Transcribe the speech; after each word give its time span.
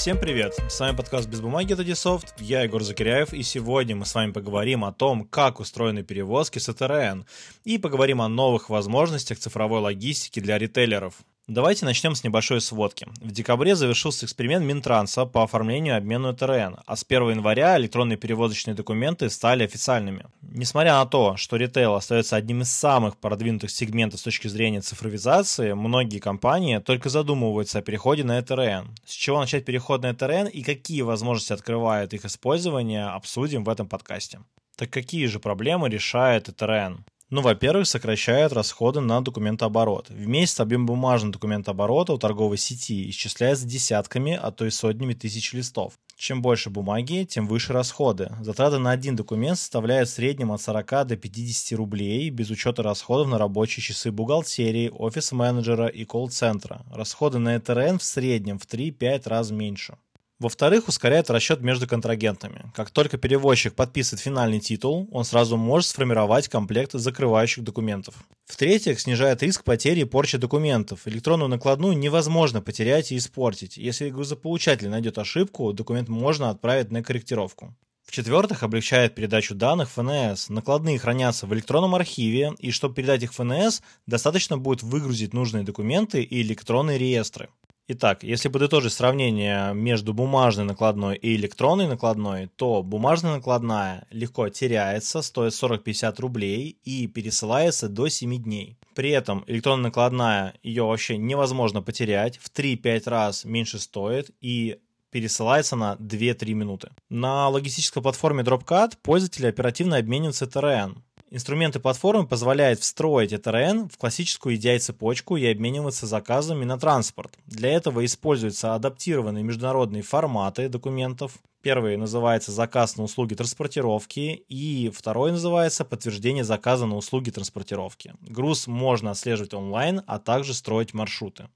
Всем 0.00 0.18
привет! 0.18 0.58
С 0.70 0.80
вами 0.80 0.96
подкаст 0.96 1.28
«Без 1.28 1.42
бумаги» 1.42 1.74
это 1.74 1.84
Дисофт, 1.84 2.34
я 2.40 2.62
Егор 2.62 2.82
Закиряев, 2.82 3.34
и 3.34 3.42
сегодня 3.42 3.94
мы 3.94 4.06
с 4.06 4.14
вами 4.14 4.32
поговорим 4.32 4.82
о 4.82 4.94
том, 4.94 5.26
как 5.26 5.60
устроены 5.60 6.02
перевозки 6.02 6.58
с 6.58 6.70
ЭТРН, 6.70 7.26
и 7.64 7.76
поговорим 7.76 8.22
о 8.22 8.28
новых 8.28 8.70
возможностях 8.70 9.38
цифровой 9.38 9.80
логистики 9.80 10.40
для 10.40 10.56
ритейлеров. 10.56 11.16
Давайте 11.50 11.84
начнем 11.84 12.14
с 12.14 12.22
небольшой 12.22 12.60
сводки. 12.60 13.08
В 13.20 13.32
декабре 13.32 13.74
завершился 13.74 14.24
эксперимент 14.24 14.64
Минтранса 14.64 15.26
по 15.26 15.42
оформлению 15.42 15.94
и 15.94 15.96
обмену 15.96 16.32
ТРН, 16.32 16.76
а 16.86 16.94
с 16.94 17.04
1 17.04 17.30
января 17.30 17.76
электронные 17.76 18.16
перевозочные 18.16 18.76
документы 18.76 19.28
стали 19.30 19.64
официальными. 19.64 20.26
Несмотря 20.42 20.92
на 20.92 21.06
то, 21.06 21.36
что 21.36 21.56
ритейл 21.56 21.96
остается 21.96 22.36
одним 22.36 22.62
из 22.62 22.70
самых 22.70 23.16
продвинутых 23.16 23.72
сегментов 23.72 24.20
с 24.20 24.22
точки 24.22 24.46
зрения 24.46 24.80
цифровизации, 24.80 25.72
многие 25.72 26.20
компании 26.20 26.78
только 26.78 27.08
задумываются 27.08 27.80
о 27.80 27.82
переходе 27.82 28.22
на 28.22 28.38
ЭТРН. 28.38 28.94
С 29.04 29.10
чего 29.10 29.40
начать 29.40 29.64
переход 29.64 30.02
на 30.02 30.12
ЭТРН 30.12 30.46
и 30.46 30.62
какие 30.62 31.02
возможности 31.02 31.52
открывает 31.52 32.14
их 32.14 32.24
использование, 32.24 33.06
обсудим 33.06 33.64
в 33.64 33.68
этом 33.70 33.88
подкасте. 33.88 34.38
Так 34.76 34.90
какие 34.90 35.26
же 35.26 35.40
проблемы 35.40 35.88
решает 35.88 36.48
ЭТРН? 36.48 37.04
Ну, 37.30 37.42
во-первых, 37.42 37.86
сокращает 37.86 38.52
расходы 38.52 38.98
на 38.98 39.20
документооборот. 39.20 40.08
В 40.10 40.60
объем 40.60 40.84
бумажного 40.84 41.32
документооборота 41.32 42.12
у 42.12 42.18
торговой 42.18 42.58
сети 42.58 43.08
исчисляется 43.08 43.68
десятками, 43.68 44.36
а 44.40 44.50
то 44.50 44.66
и 44.66 44.70
сотнями 44.70 45.14
тысяч 45.14 45.52
листов. 45.52 45.92
Чем 46.16 46.42
больше 46.42 46.70
бумаги, 46.70 47.24
тем 47.24 47.46
выше 47.46 47.72
расходы. 47.72 48.32
Затраты 48.40 48.78
на 48.78 48.90
один 48.90 49.14
документ 49.14 49.58
составляют 49.58 50.08
в 50.08 50.12
среднем 50.12 50.50
от 50.50 50.60
40 50.60 51.06
до 51.06 51.16
50 51.16 51.78
рублей, 51.78 52.30
без 52.30 52.50
учета 52.50 52.82
расходов 52.82 53.28
на 53.28 53.38
рабочие 53.38 53.80
часы 53.80 54.10
бухгалтерии, 54.10 54.90
офис-менеджера 54.92 55.86
и 55.86 56.04
колл-центра. 56.04 56.84
Расходы 56.92 57.38
на 57.38 57.56
ЭТРН 57.56 58.00
в 58.00 58.02
среднем 58.02 58.58
в 58.58 58.66
3-5 58.66 59.28
раз 59.28 59.52
меньше. 59.52 59.96
Во-вторых, 60.40 60.88
ускоряет 60.88 61.28
расчет 61.28 61.60
между 61.60 61.86
контрагентами. 61.86 62.72
Как 62.74 62.90
только 62.90 63.18
перевозчик 63.18 63.74
подписывает 63.74 64.22
финальный 64.22 64.58
титул, 64.58 65.06
он 65.12 65.24
сразу 65.24 65.58
может 65.58 65.90
сформировать 65.90 66.48
комплект 66.48 66.92
закрывающих 66.92 67.62
документов. 67.62 68.14
В-третьих, 68.46 68.98
снижает 69.00 69.42
риск 69.42 69.64
потери 69.64 70.00
и 70.00 70.04
порчи 70.04 70.38
документов. 70.38 71.02
Электронную 71.04 71.50
накладную 71.50 71.96
невозможно 71.96 72.62
потерять 72.62 73.12
и 73.12 73.18
испортить. 73.18 73.76
Если 73.76 74.08
грузополучатель 74.08 74.88
найдет 74.88 75.18
ошибку, 75.18 75.74
документ 75.74 76.08
можно 76.08 76.48
отправить 76.48 76.90
на 76.90 77.02
корректировку. 77.02 77.76
В-четвертых, 78.06 78.62
облегчает 78.62 79.14
передачу 79.14 79.54
данных 79.54 79.90
ФНС. 79.90 80.48
Накладные 80.48 80.98
хранятся 80.98 81.46
в 81.46 81.52
электронном 81.52 81.94
архиве, 81.94 82.54
и 82.58 82.70
чтобы 82.70 82.94
передать 82.94 83.22
их 83.22 83.34
ФНС, 83.34 83.82
достаточно 84.06 84.56
будет 84.56 84.82
выгрузить 84.82 85.34
нужные 85.34 85.64
документы 85.64 86.22
и 86.22 86.40
электронные 86.40 86.96
реестры. 86.96 87.50
Итак, 87.92 88.22
если 88.22 88.48
подытожить 88.48 88.92
сравнение 88.92 89.74
между 89.74 90.14
бумажной 90.14 90.64
накладной 90.64 91.16
и 91.16 91.34
электронной 91.34 91.88
накладной, 91.88 92.46
то 92.54 92.84
бумажная 92.84 93.34
накладная 93.34 94.06
легко 94.12 94.48
теряется, 94.48 95.22
стоит 95.22 95.54
40-50 95.54 96.20
рублей 96.20 96.78
и 96.84 97.08
пересылается 97.08 97.88
до 97.88 98.06
7 98.06 98.40
дней. 98.44 98.78
При 98.94 99.10
этом 99.10 99.42
электронная 99.48 99.86
накладная, 99.86 100.54
ее 100.62 100.84
вообще 100.84 101.16
невозможно 101.16 101.82
потерять, 101.82 102.38
в 102.38 102.52
3-5 102.52 103.10
раз 103.10 103.44
меньше 103.44 103.80
стоит 103.80 104.30
и 104.40 104.78
пересылается 105.10 105.74
на 105.74 105.96
2-3 105.96 106.52
минуты. 106.52 106.90
На 107.08 107.48
логистической 107.48 108.04
платформе 108.04 108.44
Dropcat 108.44 108.98
пользователи 109.02 109.46
оперативно 109.46 109.96
обмениваются 109.96 110.44
TRN. 110.44 110.98
Инструменты 111.32 111.78
платформы 111.78 112.26
позволяют 112.26 112.80
встроить 112.80 113.32
ETRN 113.32 113.88
в 113.88 113.96
классическую 113.98 114.56
EDI-цепочку 114.56 115.36
и 115.36 115.46
обмениваться 115.46 116.08
заказами 116.08 116.64
на 116.64 116.76
транспорт. 116.76 117.38
Для 117.46 117.70
этого 117.70 118.04
используются 118.04 118.74
адаптированные 118.74 119.44
международные 119.44 120.02
форматы 120.02 120.68
документов. 120.68 121.38
Первый 121.62 121.96
называется 121.96 122.50
заказ 122.50 122.96
на 122.96 123.04
услуги 123.04 123.34
транспортировки, 123.34 124.44
и 124.48 124.90
второй 124.92 125.30
называется 125.30 125.84
подтверждение 125.84 126.42
заказа 126.42 126.86
на 126.86 126.96
услуги 126.96 127.30
транспортировки. 127.30 128.14
Груз 128.22 128.66
можно 128.66 129.12
отслеживать 129.12 129.54
онлайн, 129.54 130.02
а 130.08 130.18
также 130.18 130.52
строить 130.52 130.94
маршруты. 130.94 131.48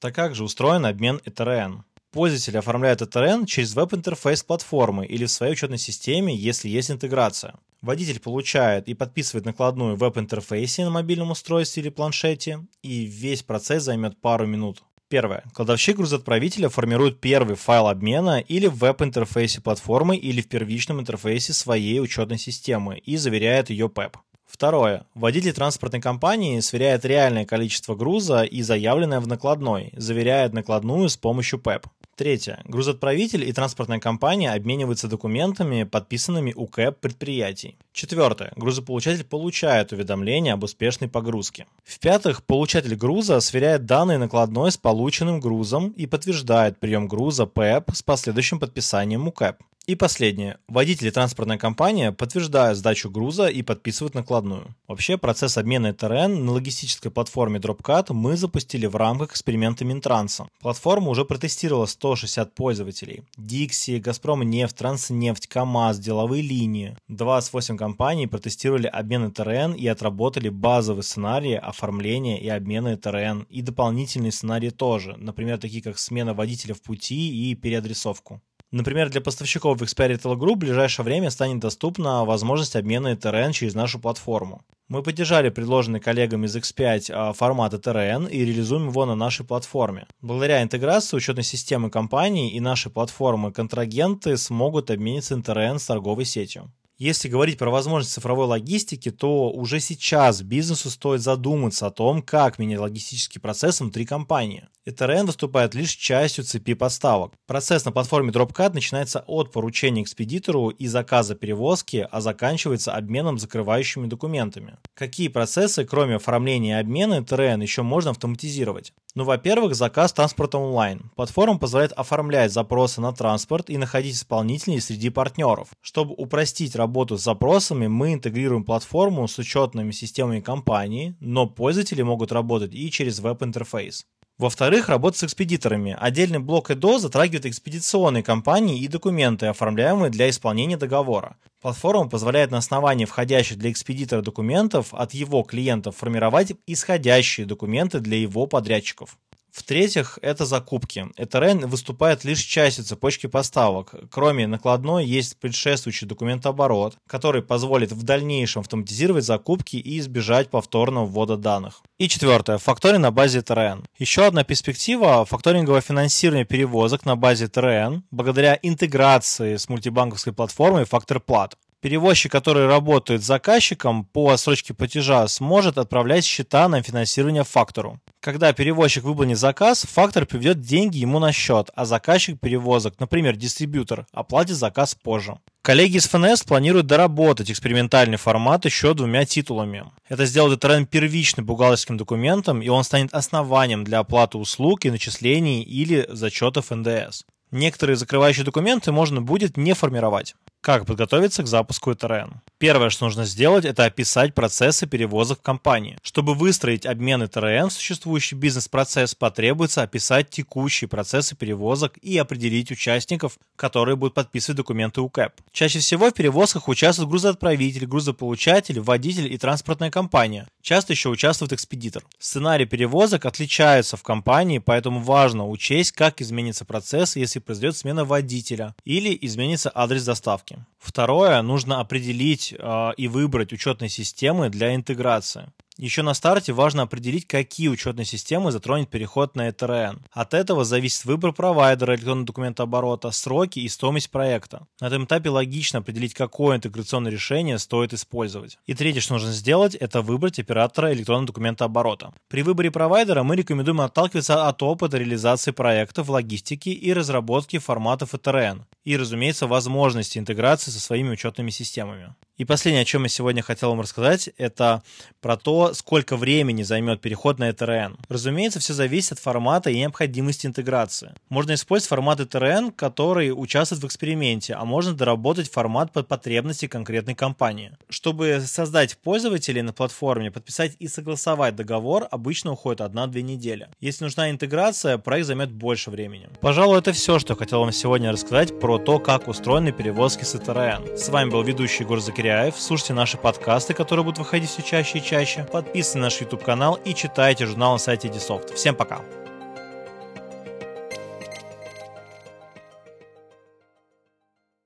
Так 0.00 0.14
как 0.14 0.34
же 0.34 0.44
устроен 0.44 0.86
обмен 0.86 1.20
ETRN? 1.26 1.82
Пользователь 2.12 2.58
оформляет 2.58 3.02
ETRN 3.02 3.46
через 3.46 3.74
веб-интерфейс 3.74 4.42
платформы 4.42 5.06
или 5.06 5.26
в 5.26 5.30
своей 5.30 5.52
учетной 5.52 5.78
системе, 5.78 6.34
если 6.34 6.68
есть 6.68 6.90
интеграция. 6.90 7.54
Водитель 7.82 8.18
получает 8.18 8.88
и 8.88 8.94
подписывает 8.94 9.46
накладную 9.46 9.94
в 9.94 10.00
веб-интерфейсе 10.00 10.84
на 10.84 10.90
мобильном 10.90 11.30
устройстве 11.30 11.84
или 11.84 11.90
планшете, 11.90 12.66
и 12.82 13.04
весь 13.04 13.44
процесс 13.44 13.84
займет 13.84 14.20
пару 14.20 14.46
минут. 14.48 14.82
Первое. 15.08 15.44
Кладовщик 15.54 15.96
грузоотправителя 15.96 16.68
формирует 16.68 17.20
первый 17.20 17.54
файл 17.54 17.86
обмена 17.86 18.40
или 18.40 18.66
в 18.66 18.78
веб-интерфейсе 18.78 19.60
платформы 19.60 20.16
или 20.16 20.42
в 20.42 20.48
первичном 20.48 21.00
интерфейсе 21.00 21.52
своей 21.52 22.00
учетной 22.00 22.38
системы 22.38 22.98
и 22.98 23.16
заверяет 23.18 23.70
ее 23.70 23.86
PEP. 23.86 24.14
Второе. 24.46 25.06
Водитель 25.14 25.52
транспортной 25.52 26.00
компании 26.00 26.58
сверяет 26.58 27.04
реальное 27.04 27.44
количество 27.46 27.94
груза 27.94 28.42
и 28.42 28.62
заявленное 28.62 29.20
в 29.20 29.28
накладной, 29.28 29.92
заверяет 29.96 30.52
накладную 30.52 31.08
с 31.08 31.16
помощью 31.16 31.60
PEP. 31.60 31.84
Третье. 32.20 32.60
Грузоотправитель 32.66 33.48
и 33.48 33.52
транспортная 33.54 33.98
компания 33.98 34.52
обмениваются 34.52 35.08
документами, 35.08 35.84
подписанными 35.84 36.52
УКЭП 36.54 37.00
предприятий. 37.00 37.78
Четвертое. 37.94 38.52
Грузополучатель 38.56 39.24
получает 39.24 39.92
уведомление 39.92 40.52
об 40.52 40.62
успешной 40.62 41.08
погрузке. 41.08 41.66
В-пятых, 41.82 42.44
получатель 42.44 42.94
груза 42.94 43.40
сверяет 43.40 43.86
данные 43.86 44.18
накладной 44.18 44.70
с 44.70 44.76
полученным 44.76 45.40
грузом 45.40 45.94
и 45.96 46.04
подтверждает 46.04 46.78
прием 46.78 47.08
груза 47.08 47.46
ПЭП 47.46 47.90
с 47.94 48.02
последующим 48.02 48.60
подписанием 48.60 49.26
УКЭП. 49.26 49.62
И 49.86 49.96
последнее. 49.96 50.58
Водители 50.68 51.08
и 51.08 51.10
транспортная 51.10 51.58
компания 51.58 52.12
подтверждают 52.12 52.78
сдачу 52.78 53.10
груза 53.10 53.48
и 53.48 53.62
подписывают 53.62 54.14
накладную. 54.14 54.76
Вообще, 54.86 55.18
процесс 55.18 55.58
обмена 55.58 55.92
ТРН 55.92 56.44
на 56.44 56.52
логистической 56.52 57.10
платформе 57.10 57.58
Dropcat 57.58 58.12
мы 58.12 58.36
запустили 58.36 58.86
в 58.86 58.94
рамках 58.94 59.32
эксперимента 59.32 59.84
Минтранса. 59.84 60.46
Платформа 60.60 61.08
уже 61.08 61.24
протестировала 61.24 61.86
160 61.86 62.54
пользователей. 62.54 63.24
Dixie, 63.36 63.98
Газпром 63.98 64.42
нефть, 64.42 64.76
Транснефть, 64.76 65.48
КАМАЗ, 65.48 65.98
деловые 65.98 66.42
линии. 66.42 66.96
28 67.08 67.76
компаний 67.76 68.28
протестировали 68.28 68.86
обмен 68.86 69.32
ТРН 69.32 69.72
и 69.72 69.88
отработали 69.88 70.50
базовые 70.50 71.02
сценарии 71.02 71.54
оформления 71.54 72.40
и 72.40 72.48
обмена 72.48 72.96
ТРН 72.96 73.46
и 73.50 73.60
дополнительные 73.60 74.30
сценарии 74.30 74.70
тоже, 74.70 75.16
например, 75.16 75.58
такие 75.58 75.82
как 75.82 75.98
смена 75.98 76.32
водителя 76.32 76.74
в 76.74 76.82
пути 76.82 77.50
и 77.50 77.56
переадресовку. 77.56 78.40
Например, 78.72 79.10
для 79.10 79.20
поставщиков 79.20 79.82
Xperia 79.82 80.16
Retail 80.16 80.36
Group 80.36 80.54
в 80.54 80.58
ближайшее 80.58 81.04
время 81.04 81.30
станет 81.30 81.58
доступна 81.58 82.24
возможность 82.24 82.76
обмена 82.76 83.14
ETRN 83.14 83.52
через 83.52 83.74
нашу 83.74 83.98
платформу. 83.98 84.62
Мы 84.86 85.02
поддержали 85.02 85.50
предложенный 85.50 85.98
коллегам 85.98 86.44
из 86.44 86.56
X5 86.56 87.12
а, 87.12 87.32
формат 87.32 87.74
ETRN 87.74 88.30
и 88.30 88.44
реализуем 88.44 88.88
его 88.88 89.06
на 89.06 89.16
нашей 89.16 89.44
платформе. 89.44 90.06
Благодаря 90.20 90.62
интеграции 90.62 91.16
учетной 91.16 91.44
системы 91.44 91.90
компании 91.90 92.52
и 92.52 92.60
нашей 92.60 92.92
платформы 92.92 93.52
контрагенты 93.52 94.36
смогут 94.36 94.90
обмениться 94.90 95.34
ETRN 95.34 95.80
с 95.80 95.86
торговой 95.86 96.24
сетью. 96.24 96.72
Если 97.00 97.28
говорить 97.28 97.56
про 97.56 97.70
возможность 97.70 98.12
цифровой 98.12 98.46
логистики, 98.46 99.10
то 99.10 99.50
уже 99.50 99.80
сейчас 99.80 100.42
бизнесу 100.42 100.90
стоит 100.90 101.22
задуматься 101.22 101.86
о 101.86 101.90
том, 101.90 102.20
как 102.20 102.58
менять 102.58 102.78
логистический 102.78 103.40
процесс 103.40 103.80
внутри 103.80 104.04
компании. 104.04 104.68
ETRN 104.88 105.26
выступает 105.26 105.74
лишь 105.74 105.90
частью 105.90 106.44
цепи 106.44 106.72
поставок. 106.72 107.34
Процесс 107.46 107.84
на 107.84 107.92
платформе 107.92 108.30
Dropcat 108.30 108.72
начинается 108.72 109.22
от 109.26 109.52
поручения 109.52 110.02
экспедитору 110.02 110.70
и 110.70 110.86
заказа 110.86 111.34
перевозки, 111.34 112.08
а 112.10 112.20
заканчивается 112.22 112.94
обменом 112.94 113.38
закрывающими 113.38 114.06
документами. 114.06 114.78
Какие 114.94 115.28
процессы, 115.28 115.84
кроме 115.84 116.16
оформления 116.16 116.78
и 116.78 116.80
обмена 116.80 117.20
ETRN, 117.20 117.62
еще 117.62 117.82
можно 117.82 118.12
автоматизировать? 118.12 118.94
Ну, 119.14 119.24
во-первых, 119.24 119.74
заказ 119.74 120.12
транспорта 120.12 120.56
онлайн. 120.56 121.10
Платформа 121.14 121.58
позволяет 121.58 121.92
оформлять 121.92 122.52
запросы 122.52 123.00
на 123.00 123.12
транспорт 123.12 123.68
и 123.68 123.76
находить 123.76 124.14
исполнителей 124.14 124.80
среди 124.80 125.10
партнеров. 125.10 125.68
Чтобы 125.82 126.14
упростить 126.14 126.76
работу 126.76 127.18
с 127.18 127.24
запросами, 127.24 127.86
мы 127.86 128.14
интегрируем 128.14 128.64
платформу 128.64 129.28
с 129.28 129.36
учетными 129.38 129.90
системами 129.90 130.40
компании, 130.40 131.16
но 131.20 131.46
пользователи 131.46 132.02
могут 132.02 132.32
работать 132.32 132.72
и 132.72 132.90
через 132.90 133.18
веб-интерфейс. 133.18 134.06
Во-вторых, 134.40 134.88
работа 134.88 135.18
с 135.18 135.24
экспедиторами. 135.24 135.94
Отдельный 136.00 136.38
блок 136.38 136.70
ЭДО 136.70 136.98
затрагивает 136.98 137.44
экспедиционные 137.44 138.22
компании 138.22 138.80
и 138.80 138.88
документы, 138.88 139.44
оформляемые 139.44 140.08
для 140.10 140.30
исполнения 140.30 140.78
договора. 140.78 141.36
Платформа 141.60 142.08
позволяет 142.08 142.50
на 142.50 142.56
основании 142.56 143.04
входящих 143.04 143.58
для 143.58 143.70
экспедитора 143.70 144.22
документов 144.22 144.94
от 144.94 145.12
его 145.12 145.42
клиентов 145.42 145.98
формировать 145.98 146.54
исходящие 146.66 147.46
документы 147.46 148.00
для 148.00 148.16
его 148.16 148.46
подрядчиков. 148.46 149.18
В-третьих, 149.52 150.18
это 150.22 150.44
закупки. 150.44 151.06
ETRN 151.16 151.66
выступает 151.66 152.24
лишь 152.24 152.40
частью 152.40 152.84
цепочки 152.84 153.26
поставок. 153.26 153.94
Кроме 154.10 154.46
накладной, 154.46 155.04
есть 155.04 155.36
предшествующий 155.38 156.06
документооборот, 156.06 156.96
который 157.06 157.42
позволит 157.42 157.92
в 157.92 158.02
дальнейшем 158.02 158.60
автоматизировать 158.60 159.24
закупки 159.24 159.76
и 159.76 159.98
избежать 159.98 160.50
повторного 160.50 161.06
ввода 161.06 161.36
данных. 161.36 161.82
И 161.98 162.08
четвертое. 162.08 162.58
Факторинг 162.58 163.02
на 163.02 163.10
базе 163.10 163.40
ETRN. 163.40 163.84
Еще 163.98 164.24
одна 164.24 164.44
перспектива– 164.44 165.24
факторинговое 165.26 165.80
финансирование 165.80 166.44
перевозок 166.44 167.04
на 167.04 167.16
базе 167.16 167.46
ETRN 167.46 168.02
благодаря 168.10 168.58
интеграции 168.62 169.56
с 169.56 169.68
мультибанковской 169.68 170.32
платформой 170.32 170.84
FactorPlat 170.84 171.52
перевозчик, 171.80 172.30
который 172.30 172.66
работает 172.66 173.22
с 173.22 173.26
заказчиком 173.26 174.04
по 174.04 174.36
срочке 174.36 174.74
платежа, 174.74 175.26
сможет 175.28 175.78
отправлять 175.78 176.24
счета 176.24 176.68
на 176.68 176.82
финансирование 176.82 177.44
фактору. 177.44 178.00
Когда 178.20 178.52
перевозчик 178.52 179.04
выполнит 179.04 179.38
заказ, 179.38 179.86
фактор 179.90 180.26
приведет 180.26 180.60
деньги 180.60 180.98
ему 180.98 181.18
на 181.18 181.32
счет, 181.32 181.70
а 181.74 181.84
заказчик 181.84 182.38
перевозок, 182.38 183.00
например, 183.00 183.36
дистрибьютор, 183.36 184.06
оплатит 184.12 184.56
заказ 184.56 184.94
позже. 184.94 185.38
Коллеги 185.62 185.96
из 185.96 186.08
ФНС 186.08 186.42
планируют 186.42 186.86
доработать 186.86 187.50
экспериментальный 187.50 188.16
формат 188.16 188.64
еще 188.64 188.94
двумя 188.94 189.24
титулами. 189.24 189.84
Это 190.08 190.24
сделает 190.24 190.60
тренд 190.60 190.88
первичным 190.88 191.44
бухгалтерским 191.46 191.96
документом, 191.96 192.62
и 192.62 192.68
он 192.68 192.84
станет 192.84 193.12
основанием 193.12 193.84
для 193.84 193.98
оплаты 193.98 194.38
услуг 194.38 194.84
и 194.84 194.90
начислений 194.90 195.62
или 195.62 196.06
зачетов 196.10 196.70
НДС. 196.70 197.24
Некоторые 197.50 197.96
закрывающие 197.96 198.44
документы 198.44 198.92
можно 198.92 199.20
будет 199.20 199.56
не 199.56 199.74
формировать. 199.74 200.34
Как 200.62 200.84
подготовиться 200.84 201.42
к 201.42 201.46
запуску 201.46 201.90
ETRN? 201.90 202.34
Первое, 202.58 202.90
что 202.90 203.06
нужно 203.06 203.24
сделать, 203.24 203.64
это 203.64 203.86
описать 203.86 204.34
процессы 204.34 204.86
перевозок 204.86 205.38
в 205.38 205.42
компании. 205.42 205.96
Чтобы 206.02 206.34
выстроить 206.34 206.84
обмен 206.84 207.22
ETRN 207.22 207.70
в 207.70 207.72
существующий 207.72 208.34
бизнес-процесс, 208.34 209.14
потребуется 209.14 209.80
описать 209.80 210.28
текущие 210.28 210.86
процессы 210.86 211.34
перевозок 211.34 211.96
и 212.02 212.18
определить 212.18 212.70
участников, 212.70 213.38
которые 213.56 213.96
будут 213.96 214.12
подписывать 214.12 214.58
документы 214.58 215.00
УКЭП. 215.00 215.32
Чаще 215.50 215.78
всего 215.78 216.10
в 216.10 216.12
перевозках 216.12 216.68
участвуют 216.68 217.08
грузоотправитель, 217.08 217.86
грузополучатель, 217.86 218.80
водитель 218.80 219.32
и 219.32 219.38
транспортная 219.38 219.90
компания. 219.90 220.46
Часто 220.60 220.92
еще 220.92 221.08
участвует 221.08 221.54
экспедитор. 221.54 222.04
Сценарий 222.18 222.66
перевозок 222.66 223.24
отличаются 223.24 223.96
в 223.96 224.02
компании, 224.02 224.58
поэтому 224.58 225.00
важно 225.00 225.48
учесть, 225.48 225.92
как 225.92 226.20
изменится 226.20 226.66
процесс, 226.66 227.16
если 227.16 227.38
произойдет 227.38 227.78
смена 227.78 228.04
водителя 228.04 228.74
или 228.84 229.16
изменится 229.22 229.72
адрес 229.74 230.04
доставки 230.04 230.49
ставки. 230.50 230.64
Второе, 230.78 231.42
нужно 231.42 231.80
определить 231.80 232.54
э, 232.56 232.90
и 232.96 233.08
выбрать 233.08 233.52
учетные 233.52 233.88
системы 233.88 234.48
для 234.48 234.74
интеграции. 234.74 235.48
Еще 235.80 236.02
на 236.02 236.12
старте 236.12 236.52
важно 236.52 236.82
определить, 236.82 237.26
какие 237.26 237.68
учетные 237.68 238.04
системы 238.04 238.52
затронет 238.52 238.90
переход 238.90 239.34
на 239.34 239.48
ETRN. 239.48 240.00
От 240.12 240.34
этого 240.34 240.62
зависит 240.62 241.06
выбор 241.06 241.32
провайдера 241.32 241.94
электронного 241.94 242.26
документооборота, 242.26 243.10
сроки 243.12 243.60
и 243.60 243.68
стоимость 243.68 244.10
проекта. 244.10 244.66
На 244.82 244.88
этом 244.88 245.06
этапе 245.06 245.30
логично 245.30 245.78
определить, 245.78 246.12
какое 246.12 246.58
интеграционное 246.58 247.10
решение 247.10 247.58
стоит 247.58 247.94
использовать. 247.94 248.58
И 248.66 248.74
третье, 248.74 249.00
что 249.00 249.14
нужно 249.14 249.32
сделать, 249.32 249.74
это 249.74 250.02
выбрать 250.02 250.38
оператора 250.38 250.92
электронного 250.92 251.28
документооборота. 251.28 252.12
При 252.28 252.42
выборе 252.42 252.70
провайдера 252.70 253.22
мы 253.22 253.34
рекомендуем 253.34 253.80
отталкиваться 253.80 254.48
от 254.48 254.62
опыта 254.62 254.98
реализации 254.98 255.52
проектов 255.52 256.08
в 256.08 256.10
логистике 256.10 256.72
и 256.72 256.92
разработки 256.92 257.58
форматов 257.58 258.12
ETRN 258.12 258.64
и, 258.84 258.98
разумеется, 258.98 259.46
возможности 259.46 260.18
интеграции 260.18 260.70
со 260.72 260.80
своими 260.80 261.08
учетными 261.08 261.48
системами. 261.48 262.14
И 262.40 262.46
последнее, 262.46 262.82
о 262.82 262.86
чем 262.86 263.02
я 263.02 263.10
сегодня 263.10 263.42
хотел 263.42 263.68
вам 263.68 263.82
рассказать, 263.82 264.30
это 264.38 264.82
про 265.20 265.36
то, 265.36 265.69
сколько 265.74 266.16
времени 266.16 266.62
займет 266.62 267.00
переход 267.00 267.38
на 267.38 267.50
ETRN. 267.50 267.98
Разумеется, 268.08 268.60
все 268.60 268.74
зависит 268.74 269.12
от 269.12 269.18
формата 269.18 269.70
и 269.70 269.78
необходимости 269.78 270.46
интеграции. 270.46 271.14
Можно 271.28 271.54
использовать 271.54 271.88
формат 271.88 272.20
ETRN, 272.20 272.72
который 272.72 273.30
участвует 273.30 273.82
в 273.82 273.86
эксперименте, 273.86 274.54
а 274.54 274.64
можно 274.64 274.92
доработать 274.92 275.50
формат 275.50 275.92
под 275.92 276.08
потребности 276.08 276.66
конкретной 276.66 277.14
компании. 277.14 277.72
Чтобы 277.88 278.42
создать 278.44 278.96
пользователей 278.98 279.62
на 279.62 279.72
платформе, 279.72 280.30
подписать 280.30 280.76
и 280.78 280.88
согласовать 280.88 281.56
договор 281.56 282.06
обычно 282.10 282.52
уходит 282.52 282.80
1-2 282.80 283.20
недели. 283.22 283.68
Если 283.80 284.04
нужна 284.04 284.30
интеграция, 284.30 284.98
проект 284.98 285.26
займет 285.26 285.50
больше 285.50 285.90
времени. 285.90 286.28
Пожалуй, 286.40 286.78
это 286.78 286.92
все, 286.92 287.18
что 287.18 287.36
хотел 287.36 287.60
вам 287.60 287.72
сегодня 287.72 288.12
рассказать 288.12 288.58
про 288.58 288.78
то, 288.78 288.98
как 288.98 289.28
устроены 289.28 289.72
перевозки 289.72 290.24
с 290.24 290.34
ETRN. 290.34 290.96
С 290.96 291.08
вами 291.08 291.30
был 291.30 291.42
ведущий 291.42 291.84
Егор 291.84 292.00
Закиряев. 292.00 292.54
Слушайте 292.58 292.94
наши 292.94 293.16
подкасты, 293.16 293.74
которые 293.74 294.04
будут 294.04 294.18
выходить 294.18 294.50
все 294.50 294.62
чаще 294.62 294.98
и 294.98 295.02
чаще. 295.02 295.46
Подписывайтесь 295.52 295.94
на 295.94 296.00
наш 296.02 296.20
YouTube 296.20 296.44
канал 296.44 296.78
и 296.84 296.94
читайте 296.94 297.46
журнал 297.46 297.72
на 297.72 297.78
сайте 297.78 298.08
Edisoft. 298.08 298.54
Всем 298.54 298.74
пока! 298.74 299.02